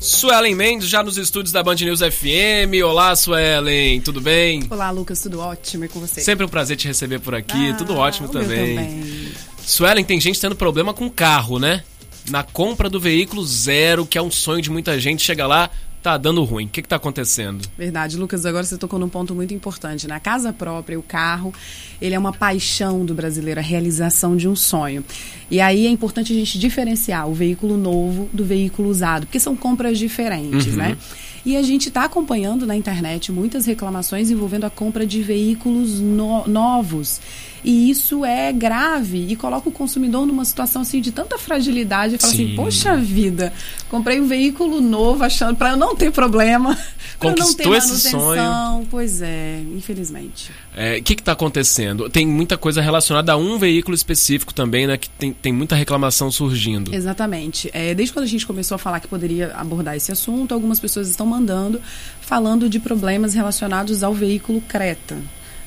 Suelen 0.00 0.54
Mendes, 0.54 0.88
já 0.88 1.02
nos 1.02 1.18
estúdios 1.18 1.52
da 1.52 1.62
Band 1.62 1.74
News 1.74 2.00
FM. 2.00 2.82
Olá, 2.82 3.14
Suelen, 3.14 4.00
tudo 4.00 4.18
bem? 4.18 4.66
Olá, 4.70 4.90
Lucas, 4.90 5.20
tudo 5.20 5.38
ótimo 5.40 5.84
e 5.84 5.88
com 5.88 6.00
você? 6.00 6.22
Sempre 6.22 6.46
um 6.46 6.48
prazer 6.48 6.78
te 6.78 6.88
receber 6.88 7.18
por 7.18 7.34
aqui, 7.34 7.68
ah, 7.68 7.74
tudo 7.74 7.94
ótimo 7.94 8.26
também. 8.26 8.76
também. 8.76 9.32
Suelen, 9.62 10.02
tem 10.02 10.18
gente 10.18 10.40
tendo 10.40 10.56
problema 10.56 10.94
com 10.94 11.10
carro, 11.10 11.58
né? 11.58 11.84
Na 12.30 12.42
compra 12.42 12.88
do 12.88 12.98
veículo 12.98 13.44
zero, 13.44 14.06
que 14.06 14.16
é 14.16 14.22
um 14.22 14.30
sonho 14.30 14.62
de 14.62 14.70
muita 14.70 14.98
gente, 14.98 15.22
chega 15.22 15.46
lá, 15.46 15.68
tá 16.02 16.16
dando 16.16 16.42
ruim. 16.44 16.66
O 16.66 16.68
que, 16.68 16.82
que 16.82 16.88
tá 16.88 16.96
acontecendo? 16.96 17.64
Verdade, 17.76 18.16
Lucas, 18.16 18.46
agora 18.46 18.64
você 18.64 18.76
tocou 18.78 18.98
num 18.98 19.08
ponto 19.08 19.34
muito 19.34 19.52
importante. 19.54 20.06
Na 20.08 20.18
casa 20.20 20.52
própria, 20.52 20.98
o 20.98 21.02
carro, 21.02 21.52
ele 22.00 22.14
é 22.14 22.18
uma 22.18 22.32
paixão 22.32 23.04
do 23.04 23.14
brasileiro, 23.14 23.60
a 23.60 23.62
realização 23.62 24.36
de 24.36 24.48
um 24.48 24.56
sonho. 24.56 25.04
E 25.50 25.60
aí 25.60 25.86
é 25.86 25.90
importante 25.90 26.32
a 26.32 26.36
gente 26.36 26.58
diferenciar 26.58 27.28
o 27.28 27.34
veículo 27.34 27.76
novo 27.76 28.28
do 28.32 28.44
veículo 28.44 28.88
usado, 28.88 29.26
porque 29.26 29.40
são 29.40 29.54
compras 29.56 29.98
diferentes, 29.98 30.68
Uhum. 30.68 30.76
né? 30.76 30.96
E 31.44 31.56
a 31.56 31.62
gente 31.62 31.88
está 31.88 32.04
acompanhando 32.04 32.66
na 32.66 32.76
internet 32.76 33.32
muitas 33.32 33.66
reclamações 33.66 34.30
envolvendo 34.30 34.64
a 34.64 34.70
compra 34.70 35.06
de 35.06 35.22
veículos 35.22 35.98
no- 36.00 36.46
novos. 36.46 37.20
E 37.62 37.90
isso 37.90 38.24
é 38.24 38.50
grave 38.52 39.26
e 39.28 39.36
coloca 39.36 39.68
o 39.68 39.72
consumidor 39.72 40.26
numa 40.26 40.46
situação 40.46 40.80
assim 40.80 40.98
de 41.00 41.12
tanta 41.12 41.36
fragilidade. 41.38 42.16
Fala 42.16 42.32
Sim. 42.32 42.44
assim, 42.46 42.56
poxa 42.56 42.96
vida, 42.96 43.52
comprei 43.90 44.18
um 44.18 44.26
veículo 44.26 44.80
novo 44.80 45.22
achando 45.24 45.56
para 45.56 45.70
eu 45.72 45.76
não 45.76 45.94
ter 45.94 46.10
problema, 46.10 46.74
para 47.20 47.34
não 47.36 47.52
ter 47.54 47.66
manutenção. 47.68 48.86
Pois 48.90 49.20
é, 49.20 49.60
infelizmente. 49.76 50.50
É, 50.74 50.98
O 50.98 51.02
que 51.02 51.14
que 51.16 51.22
tá 51.22 51.32
acontecendo? 51.32 52.08
Tem 52.08 52.26
muita 52.26 52.56
coisa 52.56 52.80
relacionada 52.80 53.32
a 53.32 53.36
um 53.36 53.58
veículo 53.58 53.94
específico 53.94 54.54
também, 54.54 54.86
né? 54.86 54.96
Que 54.96 55.10
tem, 55.10 55.32
tem 55.32 55.52
muita 55.52 55.74
reclamação 55.74 56.30
surgindo. 56.30 56.94
Exatamente. 56.94 57.68
É, 57.74 57.94
desde 57.94 58.12
quando 58.14 58.24
a 58.24 58.28
gente 58.28 58.46
começou 58.46 58.76
a 58.76 58.78
falar 58.78 59.00
que 59.00 59.08
poderia 59.08 59.52
abordar 59.54 59.96
esse 59.96 60.10
assunto, 60.10 60.54
algumas 60.54 60.80
pessoas 60.80 61.10
estão 61.10 61.26
mandando 61.30 61.80
falando 62.30 62.68
de 62.68 62.78
problemas 62.78 63.34
relacionados 63.34 64.04
ao 64.04 64.14
veículo 64.14 64.60
Creta. 64.60 65.18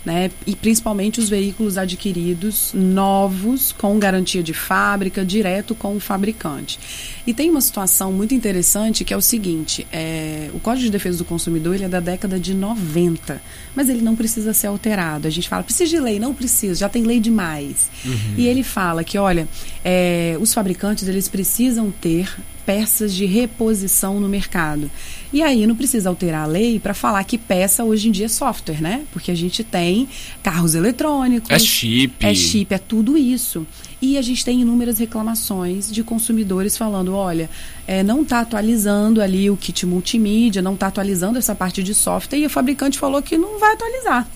Né? 0.06 0.32
E 0.48 0.56
principalmente 0.56 1.20
os 1.20 1.30
veículos 1.30 1.78
adquiridos 1.78 2.72
novos, 2.74 3.74
com 3.74 3.98
garantia 3.98 4.42
de 4.42 4.54
fábrica, 4.54 5.26
direto 5.26 5.74
com 5.76 5.96
o 5.96 6.00
fabricante. 6.00 6.78
E 7.26 7.34
tem 7.34 7.50
uma 7.50 7.62
situação 7.62 8.12
muito 8.12 8.34
interessante 8.34 9.06
que 9.06 9.14
é 9.14 9.18
o 9.18 9.22
seguinte: 9.22 9.88
é, 9.92 10.50
o 10.54 10.60
Código 10.60 10.86
de 10.86 10.92
Defesa 10.92 11.18
do 11.18 11.26
Consumidor 11.26 11.76
ele 11.76 11.86
é 11.86 11.90
da 11.90 12.02
década 12.02 12.38
de 12.38 12.54
90, 12.54 13.42
mas 13.76 13.88
ele 13.88 14.02
não 14.02 14.16
precisa 14.16 14.54
ser 14.54 14.68
alterado. 14.68 15.26
A 15.28 15.32
gente 15.32 15.48
fala, 15.48 15.64
precisa 15.64 15.90
de 15.90 16.00
lei, 16.00 16.20
não 16.20 16.34
precisa, 16.34 16.76
já 16.76 16.90
tem 16.90 17.04
lei 17.04 17.20
demais. 17.22 17.90
E 18.38 18.48
ele 18.48 18.64
fala 18.64 19.06
que, 19.06 19.18
olha, 19.18 19.48
é, 19.86 20.38
os 20.40 20.54
fabricantes 20.54 21.08
eles 21.08 21.30
precisam 21.30 21.92
ter 21.92 22.30
peças 22.66 23.14
de 23.14 23.26
reposição 23.26 24.20
no 24.20 24.28
mercado. 24.28 24.90
E 25.32 25.42
aí 25.42 25.66
não 25.68 25.76
precisa 25.76 26.10
alterar 26.10 26.44
a 26.44 26.48
lei 26.48 26.80
para 26.80 26.94
falar 26.94 27.24
que 27.24 27.38
peça 27.38 27.84
hoje 27.84 28.10
em 28.10 28.12
dia 28.12 28.26
é 28.26 28.30
software, 28.30 28.82
né? 28.82 29.04
Porque 29.12 29.32
a 29.32 29.36
gente 29.36 29.64
tem 29.64 30.08
carros 30.42 30.76
eletrônicos. 30.76 31.50
É 31.50 31.60
chip. 31.60 32.26
É 32.26 32.34
chip, 32.34 32.74
é 32.74 32.78
tudo 32.78 33.18
isso. 33.18 33.66
E 34.02 34.18
a 34.18 34.22
gente 34.22 34.44
tem 34.44 34.62
inúmeras 34.62 35.00
reclamações 35.00 35.92
de 35.92 36.04
consumidores 36.04 36.78
falando, 36.78 37.16
olha, 37.16 37.50
é, 37.88 38.04
não 38.04 38.22
está 38.22 38.42
atualizando 38.42 39.22
ali 39.22 39.50
o 39.50 39.56
kit 39.56 39.86
multimídia, 39.86 40.62
não 40.62 40.74
está 40.74 40.88
atualizando 40.88 41.40
essa 41.40 41.56
parte 41.56 41.82
de 41.82 41.94
software 41.94 42.40
e 42.40 42.46
o 42.46 42.50
fabricante 42.50 43.00
falou 43.00 43.22
que 43.22 43.38
não 43.38 43.60
vai 43.60 43.74
atualizar. 43.74 44.28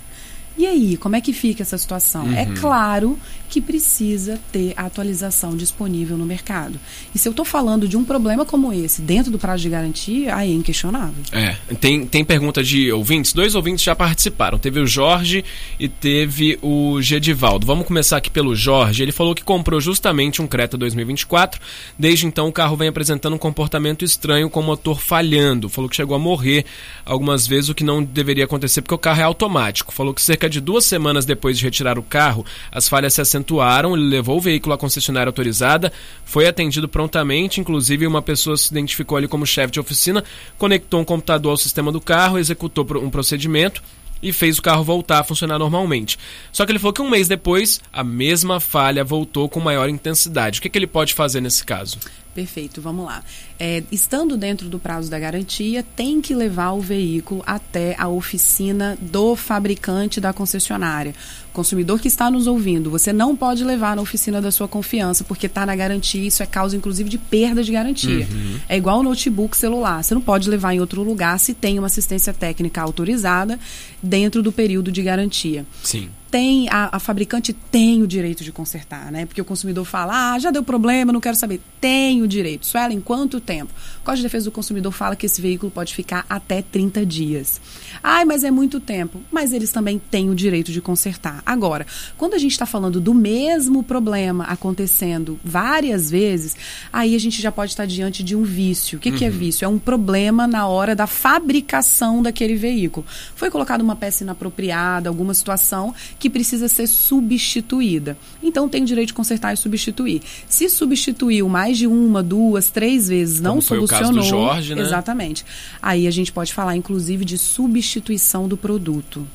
E 0.58 0.66
aí, 0.66 0.98
como 0.98 1.16
é 1.16 1.22
que 1.22 1.34
fica 1.34 1.62
essa 1.62 1.78
situação? 1.78 2.32
É 2.34 2.46
claro 2.60 3.18
que 3.50 3.62
precisa 3.62 4.40
ter 4.52 4.74
a 4.76 4.86
atualização 4.86 5.56
disponível 5.56 6.18
no 6.18 6.26
mercado. 6.26 6.80
E 7.14 7.20
se 7.20 7.28
eu 7.28 7.32
estou 7.32 7.46
falando 7.46 7.88
de 7.88 7.96
um 7.96 8.04
problema 8.04 8.46
como 8.46 8.74
esse 8.74 9.02
dentro 9.02 9.32
do 9.32 9.40
prazo 9.40 9.64
de 9.64 9.70
garantia, 9.70 10.36
aí 10.36 10.52
é 10.52 10.56
inquestionável. 10.56 11.24
É, 11.32 11.56
tem, 11.76 12.06
tem 12.06 12.26
pergunta 12.26 12.64
de 12.64 12.92
ouvintes. 12.92 13.34
Dois 13.34 13.56
ouvintes 13.56 13.84
já 13.84 13.96
participaram. 13.96 14.58
Teve 14.58 14.80
o 14.80 14.88
Jorge 14.88 15.46
e 15.80 15.88
teve 15.88 16.58
o 16.62 17.02
Gedivaldo. 17.02 17.66
Vamos 17.66 17.88
começar 17.88 18.18
aqui 18.18 18.30
pelo 18.30 18.56
Jorge. 18.56 19.04
Ele 19.04 19.12
falou 19.12 19.34
que 19.34 19.44
comprou 19.44 19.80
justamente 19.80 20.42
um 20.42 20.48
Creta 20.48 20.78
2024. 20.78 21.62
Desde 21.98 22.26
então, 22.26 22.48
o 22.48 22.52
carro 22.52 22.76
vem 22.76 22.90
apresentando 22.90 23.34
um 23.34 23.40
comportamento 23.40 24.04
estranho 24.04 24.50
com 24.50 24.60
o 24.60 24.64
motor 24.64 25.00
falhando. 25.00 25.70
Falou 25.70 25.90
que 25.90 25.96
chegou 25.96 26.16
a 26.16 26.20
morrer 26.20 26.66
algumas 27.06 27.48
vezes, 27.48 27.70
o 27.70 27.76
que 27.76 27.84
não 27.84 28.04
deveria 28.04 28.46
acontecer 28.46 28.82
porque 28.82 28.96
o 28.96 28.98
carro 28.98 29.22
é 29.22 29.24
automático. 29.24 29.94
Falou 29.94 30.14
que 30.14 30.22
cerca 30.22 30.47
de 30.50 30.62
duas 30.62 30.86
semanas 30.86 31.26
depois 31.26 31.58
de 31.58 31.66
retirar 31.66 31.98
o 31.98 32.04
carro, 32.04 32.46
as 32.72 32.88
falhas 32.88 33.14
se 33.14 33.22
acentuaram. 33.22 33.96
Ele 33.96 34.08
levou 34.08 34.38
o 34.38 34.42
veículo 34.42 34.74
à 34.74 34.78
concessionária 34.78 35.30
autorizada, 35.30 35.92
foi 36.26 36.48
atendido 36.48 36.88
prontamente. 36.88 37.60
Inclusive, 37.60 38.08
uma 38.08 38.22
pessoa 38.22 38.58
se 38.58 38.72
identificou 38.72 39.18
ali 39.18 39.28
como 39.28 39.46
chefe 39.46 39.74
de 39.74 39.80
oficina, 39.80 40.24
conectou 40.58 41.00
um 41.00 41.06
computador 41.06 41.52
ao 41.52 41.58
sistema 41.58 41.92
do 41.92 42.02
carro, 42.02 42.38
executou 42.38 42.86
um 43.02 43.10
procedimento 43.10 43.82
e 44.22 44.34
fez 44.34 44.58
o 44.58 44.62
carro 44.62 44.84
voltar 44.84 45.20
a 45.20 45.24
funcionar 45.24 45.60
normalmente. 45.60 46.18
Só 46.52 46.66
que 46.66 46.72
ele 46.72 46.80
falou 46.80 46.94
que 46.94 47.02
um 47.02 47.10
mês 47.10 47.28
depois, 47.28 47.82
a 47.92 48.04
mesma 48.04 48.60
falha 48.60 49.04
voltou 49.04 49.48
com 49.48 49.60
maior 49.60 49.90
intensidade. 49.90 50.60
O 50.60 50.62
que, 50.62 50.70
que 50.70 50.78
ele 50.78 50.88
pode 50.88 51.14
fazer 51.14 51.42
nesse 51.42 51.64
caso? 51.64 51.98
Perfeito, 52.38 52.80
vamos 52.80 53.04
lá. 53.04 53.24
É, 53.58 53.82
estando 53.92 54.38
dentro 54.38 54.70
do 54.70 54.78
prazo 54.78 55.10
da 55.10 55.18
garantia, 55.18 55.84
tem 55.96 56.22
que 56.22 56.36
levar 56.36 56.74
o 56.74 56.80
veículo 56.80 57.42
até 57.48 57.96
a 57.98 58.08
oficina 58.08 58.96
do 59.02 59.36
fabricante 59.36 60.22
da 60.22 60.32
concessionária. 60.32 61.16
Consumidor 61.52 62.00
que 62.00 62.08
está 62.08 62.30
nos 62.30 62.46
ouvindo, 62.46 62.92
você 62.92 63.12
não 63.12 63.36
pode 63.36 63.64
levar 63.64 63.96
na 63.96 64.04
oficina 64.04 64.40
da 64.40 64.52
sua 64.52 64.68
confiança, 64.68 65.24
porque 65.24 65.48
está 65.48 65.66
na 65.66 65.76
garantia, 65.76 66.28
isso 66.28 66.44
é 66.44 66.46
causa 66.46 66.78
inclusive 66.78 67.10
de 67.10 67.18
perda 67.18 67.64
de 67.64 67.72
garantia. 67.72 68.28
É 68.70 68.78
igual 68.78 69.00
o 69.00 69.04
notebook 69.04 69.58
celular, 69.58 70.04
você 70.04 70.14
não 70.14 70.22
pode 70.22 70.48
levar 70.48 70.76
em 70.76 70.80
outro 70.80 71.02
lugar 71.02 71.40
se 71.40 71.56
tem 71.56 71.80
uma 71.80 71.88
assistência 71.88 72.32
técnica 72.32 72.84
autorizada 72.84 73.60
dentro 74.04 74.44
do 74.44 74.52
período 74.52 74.92
de 74.92 75.02
garantia 75.02 75.66
Sim. 75.82 76.12
Tem 76.38 76.70
a, 76.70 76.98
a 76.98 77.00
fabricante 77.00 77.52
tem 77.52 78.04
o 78.04 78.08
direito 78.08 78.44
de 78.44 78.52
consertar, 78.52 79.12
né? 79.12 79.26
Porque 79.26 79.42
o 79.42 79.46
consumidor 79.46 79.84
fala, 79.86 80.34
ah, 80.34 80.40
já 80.40 80.52
deu 80.52 80.62
problema, 80.62 81.12
não 81.12 81.20
quero 81.20 81.36
saber. 81.36 81.60
Tem 81.82 82.22
o 82.22 82.28
direito. 82.28 82.62
Isso 82.62 82.78
ela 82.78 82.94
em 82.94 83.02
quanto 83.02 83.42
tempo? 83.42 83.74
O 84.02 84.04
Código 84.04 84.18
de 84.18 84.24
Defesa 84.24 84.46
do 84.46 84.52
Consumidor 84.52 84.92
fala 84.92 85.16
que 85.16 85.26
esse 85.26 85.42
veículo 85.42 85.72
pode 85.72 85.96
ficar 85.96 86.28
até 86.30 86.62
30 86.62 87.04
dias. 87.08 87.60
Ai, 88.04 88.24
mas 88.24 88.44
é 88.44 88.52
muito 88.52 88.80
tempo. 88.80 89.20
Mas 89.32 89.52
eles 89.52 89.72
também 89.72 90.00
têm 90.12 90.30
o 90.30 90.36
direito 90.36 90.72
de 90.72 90.80
consertar. 90.80 91.42
Agora, 91.44 91.88
quando 92.18 92.36
a 92.36 92.38
gente 92.38 92.52
está 92.52 92.68
falando 92.68 93.02
do 93.02 93.16
mesmo 93.16 93.82
problema 93.82 94.44
acontecendo 94.44 95.40
várias 95.44 96.12
vezes, 96.12 96.56
aí 96.94 97.16
a 97.16 97.20
gente 97.20 97.42
já 97.42 97.52
pode 97.52 97.72
estar 97.72 97.88
diante 97.88 98.24
de 98.24 98.36
um 98.36 98.44
vício. 98.44 99.00
O 99.00 99.02
que, 99.02 99.12
que 99.12 99.26
é 99.26 99.30
vício? 99.30 99.66
É 99.66 99.68
um 99.68 99.80
problema 99.80 100.46
na 100.46 100.68
hora 100.68 100.96
da 100.96 101.08
fabricação 101.08 102.22
daquele 102.22 102.56
veículo. 102.56 103.08
Foi 103.36 103.50
colocada 103.50 103.84
uma 103.84 103.96
peça 103.96 104.24
inapropriada, 104.24 105.10
alguma 105.10 105.34
situação 105.34 105.96
que 106.20 106.27
precisa 106.30 106.68
ser 106.68 106.88
substituída. 106.88 108.18
Então 108.42 108.68
tem 108.70 108.84
o 108.84 108.86
direito 108.86 109.08
de 109.08 109.14
consertar 109.14 109.54
e 109.54 109.58
substituir. 109.58 110.22
Se 110.48 110.70
substituiu 110.70 111.48
mais 111.50 111.78
de 111.78 111.88
uma, 111.88 112.24
duas, 112.24 112.70
três 112.70 113.08
vezes, 113.08 113.40
não 113.40 113.52
Como 113.52 113.62
foi 113.62 113.80
o 113.80 113.88
caso 113.88 114.06
solucionou. 114.06 114.48
do 114.48 114.54
Jorge, 114.54 114.76
né? 114.76 114.82
Exatamente. 114.82 115.46
Aí 115.82 116.08
a 116.08 116.12
gente 116.12 116.32
pode 116.32 116.54
falar, 116.54 116.76
inclusive, 116.76 117.26
de 117.26 117.38
substituição 117.38 118.48
do 118.48 118.58
produto. 118.58 119.28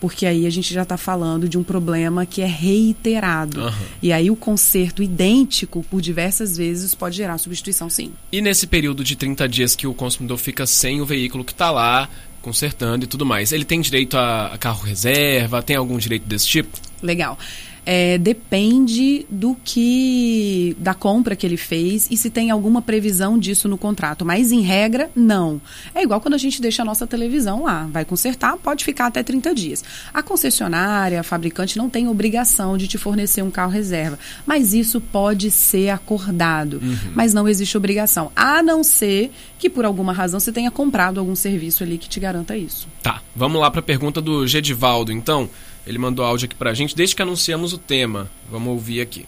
Porque 0.00 0.26
aí 0.26 0.44
a 0.46 0.50
gente 0.50 0.74
já 0.74 0.82
está 0.82 0.98
falando 0.98 1.48
de 1.48 1.56
um 1.56 1.62
problema 1.62 2.26
que 2.26 2.42
é 2.42 2.46
reiterado. 2.46 3.60
Aham. 3.62 3.78
E 4.02 4.12
aí 4.12 4.30
o 4.30 4.36
conserto 4.36 5.02
idêntico 5.02 5.82
por 5.88 6.02
diversas 6.02 6.58
vezes 6.58 6.94
pode 6.94 7.16
gerar 7.16 7.38
substituição, 7.38 7.88
sim. 7.88 8.12
E 8.30 8.42
nesse 8.42 8.66
período 8.66 9.02
de 9.02 9.16
30 9.16 9.48
dias 9.48 9.74
que 9.74 9.86
o 9.86 9.94
consumidor 9.94 10.36
fica 10.36 10.66
sem 10.66 11.00
o 11.00 11.06
veículo 11.06 11.42
que 11.42 11.52
está 11.52 11.70
lá, 11.70 12.10
consertando 12.44 13.04
e 13.04 13.08
tudo 13.08 13.24
mais, 13.24 13.50
ele 13.50 13.64
tem 13.64 13.80
direito 13.80 14.16
a, 14.16 14.56
carro 14.58 14.84
reserva? 14.84 15.62
Tem 15.62 15.74
algum 15.76 15.96
direito 15.96 16.26
desse 16.26 16.46
tipo? 16.46 16.78
Legal. 17.02 17.38
É, 17.86 18.18
depende 18.18 19.26
do 19.28 19.56
que 19.62 20.76
da 20.78 20.94
compra 20.94 21.36
que 21.36 21.46
ele 21.46 21.56
fez 21.56 22.08
e 22.10 22.16
se 22.16 22.30
tem 22.30 22.50
alguma 22.50 22.80
previsão 22.80 23.38
disso 23.38 23.68
no 23.68 23.76
contrato. 23.76 24.24
Mas 24.24 24.52
em 24.52 24.60
regra, 24.62 25.10
não. 25.14 25.60
É 25.94 26.02
igual 26.02 26.20
quando 26.20 26.34
a 26.34 26.38
gente 26.38 26.60
deixa 26.60 26.82
a 26.82 26.84
nossa 26.84 27.06
televisão 27.06 27.64
lá. 27.64 27.88
Vai 27.92 28.04
consertar, 28.04 28.56
pode 28.56 28.84
ficar 28.84 29.06
até 29.06 29.22
30 29.22 29.54
dias. 29.54 29.84
A 30.12 30.22
concessionária, 30.22 31.20
a 31.20 31.22
fabricante 31.22 31.76
não 31.76 31.90
tem 31.90 32.08
obrigação 32.08 32.78
de 32.78 32.88
te 32.88 32.96
fornecer 32.96 33.42
um 33.42 33.50
carro 33.50 33.70
reserva. 33.70 34.18
Mas 34.46 34.72
isso 34.72 35.00
pode 35.00 35.50
ser 35.50 35.90
acordado. 35.90 36.80
Mas 37.14 37.34
não 37.34 37.48
existe 37.48 37.76
obrigação. 37.76 38.32
A 38.34 38.62
não 38.62 38.82
ser 38.82 39.30
que 39.58 39.68
por 39.68 39.84
alguma 39.84 40.12
razão 40.12 40.40
você 40.40 40.52
tenha 40.52 40.70
comprado 40.70 41.18
algum 41.18 41.34
serviço 41.34 41.82
ali 41.82 41.98
que 41.98 42.08
te 42.08 42.20
garanta 42.20 42.56
isso. 42.56 42.88
Tá, 43.02 43.22
vamos 43.34 43.60
lá 43.60 43.70
para 43.70 43.80
a 43.80 43.82
pergunta 43.82 44.20
do 44.20 44.46
Gedivaldo, 44.46 45.12
então. 45.12 45.48
Ele 45.86 45.98
mandou 45.98 46.24
áudio 46.24 46.46
aqui 46.46 46.54
pra 46.54 46.74
gente 46.74 46.96
desde 46.96 47.14
que 47.14 47.22
anunciamos 47.22 47.72
o 47.72 47.78
tema. 47.78 48.30
Vamos 48.50 48.68
ouvir 48.68 49.00
aqui. 49.00 49.26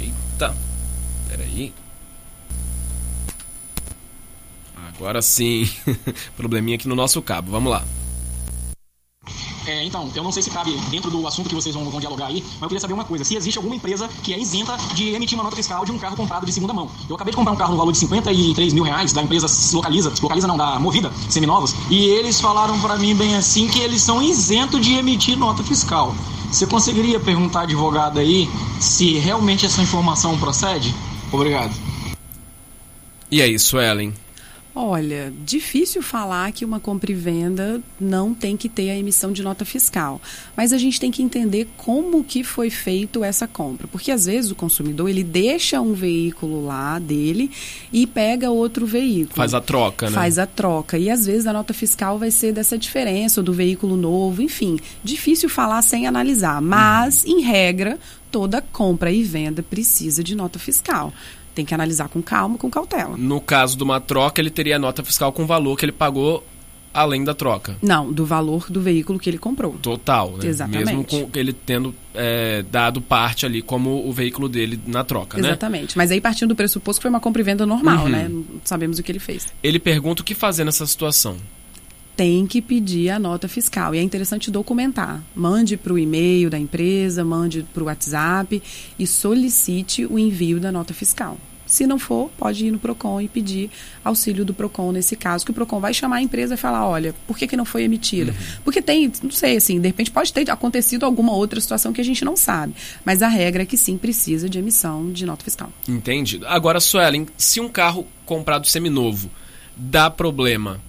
Eita, 0.00 0.56
peraí. 1.28 1.72
Agora 4.76 5.20
sim. 5.20 5.68
Probleminha 6.36 6.76
aqui 6.76 6.88
no 6.88 6.94
nosso 6.94 7.20
cabo, 7.20 7.50
vamos 7.50 7.70
lá. 7.70 7.84
Então, 9.88 10.10
eu 10.14 10.22
não 10.22 10.30
sei 10.30 10.42
se 10.42 10.50
cabe 10.50 10.76
dentro 10.90 11.10
do 11.10 11.26
assunto 11.26 11.48
que 11.48 11.54
vocês 11.54 11.74
vão, 11.74 11.88
vão 11.90 11.98
dialogar 11.98 12.26
aí, 12.26 12.42
mas 12.42 12.62
eu 12.62 12.68
queria 12.68 12.80
saber 12.80 12.92
uma 12.92 13.04
coisa. 13.04 13.24
Se 13.24 13.34
existe 13.34 13.56
alguma 13.56 13.74
empresa 13.74 14.08
que 14.22 14.34
é 14.34 14.38
isenta 14.38 14.76
de 14.94 15.14
emitir 15.14 15.36
uma 15.36 15.44
nota 15.44 15.56
fiscal 15.56 15.84
de 15.84 15.90
um 15.90 15.98
carro 15.98 16.14
comprado 16.14 16.44
de 16.44 16.52
segunda 16.52 16.74
mão. 16.74 16.90
Eu 17.08 17.14
acabei 17.14 17.30
de 17.30 17.36
comprar 17.36 17.52
um 17.52 17.56
carro 17.56 17.72
no 17.72 17.78
valor 17.78 17.90
de 17.90 17.98
53 17.98 18.72
mil 18.74 18.84
reais 18.84 19.12
da 19.12 19.22
empresa 19.22 19.46
Localiza, 19.74 20.12
Localiza 20.20 20.46
não, 20.46 20.58
da 20.58 20.78
Movida, 20.78 21.10
seminovos, 21.30 21.74
e 21.90 22.04
eles 22.04 22.38
falaram 22.40 22.78
para 22.80 22.96
mim 22.96 23.14
bem 23.14 23.34
assim 23.34 23.66
que 23.66 23.80
eles 23.80 24.02
são 24.02 24.22
isentos 24.22 24.80
de 24.80 24.94
emitir 24.94 25.38
nota 25.38 25.62
fiscal. 25.64 26.14
Você 26.50 26.66
conseguiria 26.66 27.18
perguntar 27.18 27.60
à 27.60 27.62
advogada 27.62 28.20
aí 28.20 28.48
se 28.78 29.18
realmente 29.18 29.64
essa 29.64 29.80
informação 29.80 30.38
procede? 30.38 30.94
Obrigado. 31.32 31.74
E 33.30 33.40
é 33.40 33.46
isso, 33.46 33.78
Ellen. 33.78 34.14
Olha, 34.74 35.32
difícil 35.44 36.02
falar 36.02 36.52
que 36.52 36.64
uma 36.64 36.78
compra 36.78 37.10
e 37.10 37.14
venda 37.14 37.80
não 37.98 38.32
tem 38.32 38.56
que 38.56 38.68
ter 38.68 38.90
a 38.90 38.96
emissão 38.96 39.32
de 39.32 39.42
nota 39.42 39.64
fiscal, 39.64 40.20
mas 40.56 40.72
a 40.72 40.78
gente 40.78 41.00
tem 41.00 41.10
que 41.10 41.22
entender 41.22 41.68
como 41.76 42.22
que 42.22 42.44
foi 42.44 42.70
feito 42.70 43.24
essa 43.24 43.48
compra, 43.48 43.88
porque 43.88 44.12
às 44.12 44.26
vezes 44.26 44.50
o 44.50 44.54
consumidor 44.54 45.08
ele 45.08 45.24
deixa 45.24 45.80
um 45.80 45.94
veículo 45.94 46.64
lá 46.64 46.98
dele 46.98 47.50
e 47.92 48.06
pega 48.06 48.50
outro 48.50 48.86
veículo. 48.86 49.34
Faz 49.34 49.52
a 49.52 49.60
troca, 49.60 50.06
né? 50.10 50.12
Faz 50.12 50.38
a 50.38 50.46
troca 50.46 50.96
e 50.96 51.10
às 51.10 51.26
vezes 51.26 51.46
a 51.46 51.52
nota 51.52 51.74
fiscal 51.74 52.18
vai 52.18 52.30
ser 52.30 52.52
dessa 52.52 52.78
diferença 52.78 53.40
ou 53.40 53.44
do 53.44 53.52
veículo 53.52 53.96
novo, 53.96 54.42
enfim, 54.42 54.78
difícil 55.02 55.48
falar 55.48 55.82
sem 55.82 56.06
analisar, 56.06 56.60
mas 56.60 57.24
em 57.24 57.40
regra 57.40 57.98
toda 58.30 58.60
compra 58.60 59.10
e 59.10 59.22
venda 59.22 59.62
precisa 59.62 60.22
de 60.22 60.36
nota 60.36 60.58
fiscal 60.58 61.12
tem 61.58 61.64
que 61.64 61.74
analisar 61.74 62.08
com 62.08 62.22
calma, 62.22 62.56
com 62.56 62.70
cautela. 62.70 63.16
No 63.16 63.40
caso 63.40 63.76
de 63.76 63.82
uma 63.82 64.00
troca, 64.00 64.40
ele 64.40 64.48
teria 64.48 64.76
a 64.76 64.78
nota 64.78 65.02
fiscal 65.02 65.32
com 65.32 65.42
o 65.42 65.46
valor 65.46 65.76
que 65.76 65.84
ele 65.84 65.90
pagou 65.90 66.46
além 66.94 67.24
da 67.24 67.34
troca. 67.34 67.76
Não, 67.82 68.12
do 68.12 68.24
valor 68.24 68.70
do 68.70 68.80
veículo 68.80 69.18
que 69.18 69.28
ele 69.28 69.38
comprou. 69.38 69.72
Total, 69.82 70.36
né? 70.36 70.46
Exatamente. 70.46 70.86
Mesmo 70.86 71.04
com 71.04 71.28
ele 71.34 71.52
tendo 71.52 71.92
é, 72.14 72.64
dado 72.70 73.00
parte 73.00 73.44
ali 73.44 73.60
como 73.60 74.08
o 74.08 74.12
veículo 74.12 74.48
dele 74.48 74.80
na 74.86 75.02
troca, 75.02 75.36
Exatamente. 75.36 75.42
né? 75.42 75.48
Exatamente. 75.48 75.98
Mas 75.98 76.10
aí 76.12 76.20
partindo 76.20 76.50
do 76.50 76.54
pressuposto 76.54 77.00
que 77.00 77.02
foi 77.02 77.10
uma 77.10 77.20
compra 77.20 77.42
e 77.42 77.44
venda 77.44 77.66
normal, 77.66 78.04
uhum. 78.04 78.08
né? 78.08 78.28
Não 78.28 78.44
sabemos 78.64 79.00
o 79.00 79.02
que 79.02 79.10
ele 79.10 79.18
fez. 79.18 79.48
Ele 79.60 79.80
pergunta 79.80 80.22
o 80.22 80.24
que 80.24 80.36
fazer 80.36 80.62
nessa 80.62 80.86
situação 80.86 81.36
tem 82.18 82.48
que 82.48 82.60
pedir 82.60 83.10
a 83.10 83.18
nota 83.20 83.46
fiscal. 83.46 83.94
E 83.94 83.98
é 83.98 84.02
interessante 84.02 84.50
documentar. 84.50 85.22
Mande 85.36 85.76
para 85.76 85.92
o 85.92 85.98
e-mail 85.98 86.50
da 86.50 86.58
empresa, 86.58 87.24
mande 87.24 87.64
para 87.72 87.80
o 87.80 87.86
WhatsApp 87.86 88.60
e 88.98 89.06
solicite 89.06 90.04
o 90.04 90.18
envio 90.18 90.58
da 90.58 90.72
nota 90.72 90.92
fiscal. 90.92 91.38
Se 91.68 91.86
não 91.86 91.98
for, 91.98 92.30
pode 92.38 92.64
ir 92.64 92.70
no 92.70 92.78
PROCON 92.78 93.20
e 93.20 93.28
pedir 93.28 93.70
auxílio 94.02 94.42
do 94.42 94.54
PROCON 94.54 94.90
nesse 94.90 95.14
caso, 95.14 95.44
que 95.44 95.50
o 95.50 95.54
PROCON 95.54 95.78
vai 95.78 95.92
chamar 95.92 96.16
a 96.16 96.22
empresa 96.22 96.54
e 96.54 96.56
falar, 96.56 96.88
olha, 96.88 97.14
por 97.26 97.36
que, 97.36 97.46
que 97.46 97.56
não 97.56 97.66
foi 97.66 97.82
emitida? 97.82 98.32
Uhum. 98.32 98.60
Porque 98.64 98.80
tem, 98.80 99.12
não 99.22 99.30
sei, 99.30 99.58
assim, 99.58 99.78
de 99.78 99.86
repente 99.86 100.10
pode 100.10 100.32
ter 100.32 100.50
acontecido 100.50 101.04
alguma 101.04 101.32
outra 101.32 101.60
situação 101.60 101.92
que 101.92 102.00
a 102.00 102.04
gente 102.04 102.24
não 102.24 102.36
sabe. 102.36 102.74
Mas 103.04 103.22
a 103.22 103.28
regra 103.28 103.64
é 103.64 103.66
que 103.66 103.76
sim, 103.76 103.98
precisa 103.98 104.48
de 104.48 104.58
emissão 104.58 105.12
de 105.12 105.26
nota 105.26 105.44
fiscal. 105.44 105.70
Entendi. 105.86 106.40
Agora, 106.46 106.80
Suelen, 106.80 107.26
se 107.36 107.60
um 107.60 107.68
carro 107.68 108.06
comprado 108.24 108.66
seminovo 108.66 109.30
dá 109.76 110.10
problema, 110.10 110.80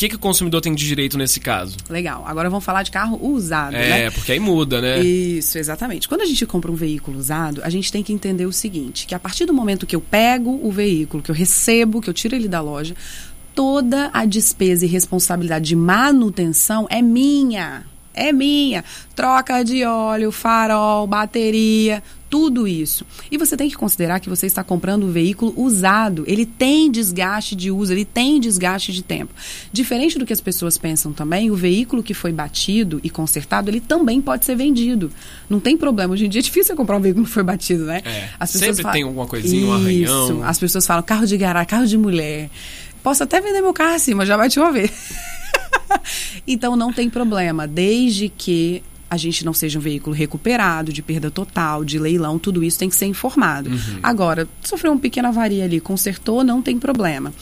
que, 0.00 0.08
que 0.08 0.16
o 0.16 0.18
consumidor 0.18 0.62
tem 0.62 0.74
de 0.74 0.86
direito 0.86 1.18
nesse 1.18 1.40
caso? 1.40 1.76
Legal. 1.90 2.24
Agora 2.26 2.48
vamos 2.48 2.64
falar 2.64 2.82
de 2.82 2.90
carro 2.90 3.20
usado, 3.22 3.76
é, 3.76 3.78
né? 3.78 4.02
É, 4.04 4.10
porque 4.10 4.32
aí 4.32 4.40
muda, 4.40 4.80
né? 4.80 4.98
Isso, 5.00 5.58
exatamente. 5.58 6.08
Quando 6.08 6.22
a 6.22 6.24
gente 6.24 6.46
compra 6.46 6.70
um 6.70 6.74
veículo 6.74 7.18
usado, 7.18 7.60
a 7.62 7.68
gente 7.68 7.92
tem 7.92 8.02
que 8.02 8.10
entender 8.10 8.46
o 8.46 8.52
seguinte, 8.52 9.06
que 9.06 9.14
a 9.14 9.18
partir 9.18 9.44
do 9.44 9.52
momento 9.52 9.86
que 9.86 9.94
eu 9.94 10.00
pego 10.00 10.58
o 10.62 10.72
veículo, 10.72 11.22
que 11.22 11.30
eu 11.30 11.34
recebo, 11.34 12.00
que 12.00 12.08
eu 12.08 12.14
tiro 12.14 12.34
ele 12.34 12.48
da 12.48 12.62
loja, 12.62 12.94
toda 13.54 14.10
a 14.14 14.24
despesa 14.24 14.86
e 14.86 14.88
responsabilidade 14.88 15.66
de 15.66 15.76
manutenção 15.76 16.86
é 16.88 17.02
minha. 17.02 17.84
É 18.14 18.32
minha. 18.32 18.82
Troca 19.14 19.62
de 19.62 19.84
óleo, 19.84 20.32
farol, 20.32 21.06
bateria, 21.06 22.02
tudo 22.30 22.68
isso. 22.68 23.04
E 23.28 23.36
você 23.36 23.56
tem 23.56 23.68
que 23.68 23.76
considerar 23.76 24.20
que 24.20 24.28
você 24.28 24.46
está 24.46 24.62
comprando 24.62 25.04
um 25.04 25.10
veículo 25.10 25.52
usado. 25.56 26.22
Ele 26.28 26.46
tem 26.46 26.88
desgaste 26.88 27.56
de 27.56 27.72
uso, 27.72 27.92
ele 27.92 28.04
tem 28.04 28.40
desgaste 28.40 28.92
de 28.92 29.02
tempo. 29.02 29.34
Diferente 29.72 30.16
do 30.16 30.24
que 30.24 30.32
as 30.32 30.40
pessoas 30.40 30.78
pensam 30.78 31.12
também, 31.12 31.50
o 31.50 31.56
veículo 31.56 32.04
que 32.04 32.14
foi 32.14 32.32
batido 32.32 33.00
e 33.02 33.10
consertado, 33.10 33.68
ele 33.68 33.80
também 33.80 34.22
pode 34.22 34.44
ser 34.44 34.54
vendido. 34.54 35.10
Não 35.48 35.58
tem 35.58 35.76
problema. 35.76 36.14
Hoje 36.14 36.26
em 36.26 36.28
dia 36.28 36.40
é 36.40 36.42
difícil 36.42 36.76
comprar 36.76 36.96
um 36.96 37.00
veículo 37.00 37.24
que 37.26 37.32
foi 37.32 37.42
batido, 37.42 37.84
né? 37.84 38.00
É, 38.04 38.28
as 38.38 38.52
pessoas 38.52 38.76
sempre 38.76 38.82
falam, 38.82 38.92
tem 38.92 39.02
alguma 39.02 39.26
coisinha, 39.26 39.66
um 39.66 39.72
arranhão. 39.72 40.24
Isso. 40.24 40.42
As 40.44 40.58
pessoas 40.58 40.86
falam 40.86 41.02
carro 41.02 41.26
de 41.26 41.36
garagem, 41.36 41.68
carro 41.68 41.86
de 41.86 41.98
mulher. 41.98 42.48
Posso 43.02 43.24
até 43.24 43.40
vender 43.40 43.60
meu 43.60 43.72
carro 43.72 43.96
assim, 43.96 44.14
mas 44.14 44.28
já 44.28 44.36
bati 44.36 44.60
uma 44.60 44.70
vez. 44.70 44.92
então 46.46 46.76
não 46.76 46.92
tem 46.92 47.10
problema, 47.10 47.66
desde 47.66 48.28
que 48.28 48.84
a 49.10 49.16
gente 49.16 49.44
não 49.44 49.52
seja 49.52 49.78
um 49.78 49.82
veículo 49.82 50.14
recuperado, 50.14 50.92
de 50.92 51.02
perda 51.02 51.30
total, 51.30 51.84
de 51.84 51.98
leilão, 51.98 52.38
tudo 52.38 52.62
isso 52.62 52.78
tem 52.78 52.88
que 52.88 52.94
ser 52.94 53.06
informado. 53.06 53.68
Uhum. 53.68 53.98
Agora, 54.02 54.48
sofreu 54.62 54.92
uma 54.92 55.00
pequena 55.00 55.28
avaria 55.28 55.64
ali, 55.64 55.80
consertou, 55.80 56.44
não 56.44 56.62
tem 56.62 56.78
problema. 56.78 57.32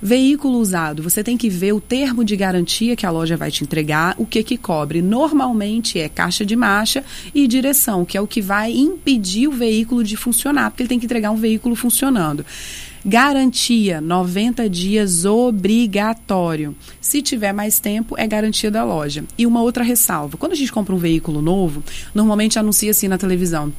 Veículo 0.00 0.58
usado, 0.58 1.02
você 1.02 1.24
tem 1.24 1.36
que 1.36 1.50
ver 1.50 1.72
o 1.72 1.80
termo 1.80 2.24
de 2.24 2.36
garantia 2.36 2.94
que 2.94 3.04
a 3.04 3.10
loja 3.10 3.36
vai 3.36 3.50
te 3.50 3.64
entregar, 3.64 4.14
o 4.16 4.24
que 4.24 4.44
que 4.44 4.56
cobre. 4.56 5.02
Normalmente 5.02 5.98
é 5.98 6.08
caixa 6.08 6.46
de 6.46 6.54
marcha 6.54 7.04
e 7.34 7.48
direção, 7.48 8.04
que 8.04 8.16
é 8.16 8.20
o 8.20 8.26
que 8.26 8.40
vai 8.40 8.70
impedir 8.70 9.48
o 9.48 9.52
veículo 9.52 10.04
de 10.04 10.16
funcionar, 10.16 10.70
porque 10.70 10.84
ele 10.84 10.88
tem 10.88 11.00
que 11.00 11.06
entregar 11.06 11.32
um 11.32 11.36
veículo 11.36 11.74
funcionando. 11.74 12.46
Garantia, 13.08 14.02
90 14.02 14.68
dias 14.68 15.24
obrigatório. 15.24 16.76
Se 17.00 17.22
tiver 17.22 17.54
mais 17.54 17.80
tempo, 17.80 18.14
é 18.18 18.26
garantia 18.26 18.70
da 18.70 18.84
loja. 18.84 19.24
E 19.38 19.46
uma 19.46 19.62
outra 19.62 19.82
ressalva: 19.82 20.36
quando 20.36 20.52
a 20.52 20.54
gente 20.54 20.70
compra 20.70 20.94
um 20.94 20.98
veículo 20.98 21.40
novo, 21.40 21.82
normalmente 22.14 22.58
anuncia 22.58 22.90
assim 22.90 23.08
na 23.08 23.16
televisão 23.16 23.72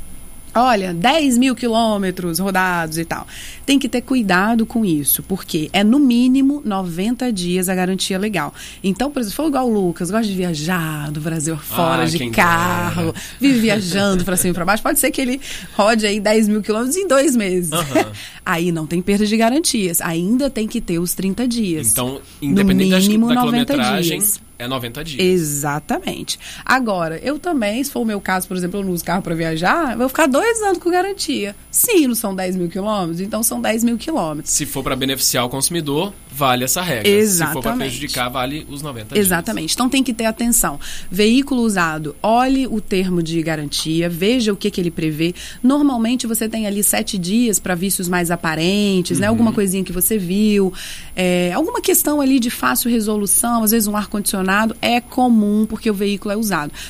Olha, 0.60 0.94
10 0.94 1.38
mil 1.38 1.56
quilômetros 1.56 2.40
rodados 2.40 2.98
e 2.98 3.06
tal. 3.06 3.26
Tem 3.66 3.80
que 3.80 3.88
ter 3.88 4.02
cuidado 4.02 4.66
com 4.66 4.86
isso, 4.86 5.24
porque 5.24 5.70
é 5.72 5.84
no 5.84 6.00
mínimo 6.00 6.62
90 6.66 7.32
dias 7.32 7.70
a 7.70 7.76
garantia 7.76 8.18
legal. 8.18 8.54
Então, 8.84 9.10
por 9.10 9.20
exemplo, 9.20 9.32
se 9.32 9.36
for 9.36 9.48
igual 9.48 9.70
o 9.70 9.74
Lucas, 9.74 10.12
gosta 10.12 10.28
de 10.28 10.36
viajar 10.36 11.12
do 11.12 11.22
Brasil 11.22 11.58
fora, 11.58 12.04
ah, 12.04 12.06
de 12.06 12.30
carro, 12.30 13.14
vive 13.40 13.60
viajando 13.60 14.26
para 14.26 14.36
cima 14.36 14.52
e 14.52 14.54
para 14.54 14.66
baixo, 14.66 14.84
pode 14.84 15.00
ser 15.00 15.12
que 15.12 15.22
ele 15.22 15.40
rode 15.76 16.06
aí 16.06 16.20
10 16.20 16.48
mil 16.48 16.62
quilômetros 16.62 16.98
em 16.98 17.08
dois 17.08 17.36
meses. 17.36 17.72
Uhum. 17.72 18.12
aí 18.46 18.72
não 18.72 18.86
tem 18.86 19.02
perda 19.02 19.26
de 19.26 19.38
garantias, 19.38 20.02
ainda 20.02 20.50
tem 20.50 20.68
que 20.68 20.82
ter 20.82 21.00
os 21.00 21.14
30 21.14 21.48
dias. 21.48 21.92
Então, 21.92 22.20
independente 22.42 22.92
no 22.92 23.00
mínimo, 23.00 23.28
da, 23.30 23.36
da 23.36 23.46
90 23.46 24.02
dias. 24.02 24.40
É 24.60 24.68
90 24.68 25.06
dias. 25.06 25.26
Exatamente. 25.26 26.38
Agora, 26.66 27.18
eu 27.24 27.40
também, 27.40 27.82
se 27.82 27.90
for 27.90 28.02
o 28.02 28.06
meu 28.06 28.20
caso, 28.20 28.46
por 28.46 28.58
exemplo, 28.58 28.82
eu 28.82 28.84
não 28.84 28.92
uso 28.92 29.06
carro 29.06 29.22
para 29.22 29.34
viajar, 29.34 29.96
vou 29.96 30.10
ficar 30.10 30.28
dois 30.28 30.62
anos 30.62 30.80
com 30.80 30.92
garantia. 30.92 31.56
Sim, 31.72 32.08
não 32.08 32.16
são 32.16 32.36
10 32.36 32.58
mil 32.58 32.68
quilômetros, 32.68 33.22
então 33.22 33.42
são 33.42 33.62
10 33.62 33.86
mil 33.86 33.98
quilômetros. 33.98 34.54
Se 34.54 34.66
for 34.66 34.84
para 34.84 34.98
beneficiar 34.98 35.46
o 35.46 35.50
consumidor, 35.50 36.14
vale 36.30 36.66
essa 36.66 36.82
regra. 36.82 37.08
Exatamente. 37.08 37.48
Se 37.48 37.54
for 37.54 37.64
para 37.64 37.78
prejudicar, 37.78 38.30
vale 38.30 38.68
os 38.70 38.82
90 38.82 39.16
dias. 39.16 39.26
Exatamente. 39.26 39.74
Então 39.74 39.88
tem 39.88 40.04
que 40.04 40.14
ter 40.14 40.26
atenção. 40.26 40.78
Veículo 41.10 41.62
usado, 41.62 42.14
olhe 42.22 42.68
o 42.68 42.82
termo 42.82 43.24
de 43.24 43.42
garantia, 43.42 44.10
veja 44.10 44.52
o 44.52 44.58
que, 44.58 44.70
que 44.70 44.82
ele 44.82 44.92
prevê. 44.92 45.34
Normalmente 45.64 46.28
você 46.28 46.50
tem 46.50 46.68
ali 46.68 46.84
sete 46.84 47.18
dias 47.18 47.60
para 47.60 47.76
vícios 47.76 48.10
mais 48.10 48.30
aparentes, 48.30 49.20
né? 49.20 49.28
uhum. 49.28 49.36
né? 49.36 49.40
Alguma 49.40 49.54
coisinha 49.54 49.86
que 49.86 49.94
você 49.94 50.18
viu, 50.18 50.74
é, 51.16 51.54
alguma 51.54 51.80
questão 51.80 52.20
ali 52.20 52.42
de 52.42 52.50
fácil 52.50 52.92
resolução, 52.92 53.64
às 53.64 53.72
vezes 53.72 53.88
um 53.88 53.96
ar-condicionado 53.96 54.49
é 54.82 55.00
comum 55.00 55.66
porque 55.68 55.90
o 55.90 55.94
veículo 55.94 56.34
é 56.34 56.38
usado. 56.38 56.74